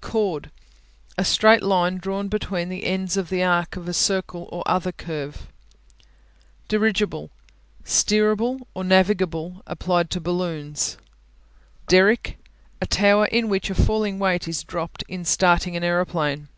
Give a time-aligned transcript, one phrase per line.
[0.00, 0.50] Chord
[1.18, 4.90] A straight line drawn between the ends of the arc of a circle or other
[4.90, 5.48] curve.
[6.66, 7.28] Dirigible (dir'
[8.34, 10.96] igihle) Steerable or navigable; applied to balloons.
[11.88, 12.38] Derrick
[12.80, 16.48] A tower in which a falling weight is dropped in starting an aeroplane.